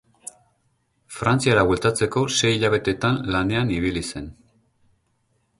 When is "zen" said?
4.15-4.35